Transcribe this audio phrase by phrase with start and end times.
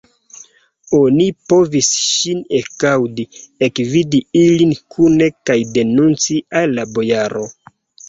[0.99, 3.27] Oni povis ŝin ekaŭdi,
[3.69, 7.51] ekvidi ilin kune kaj denunci al la bojaro.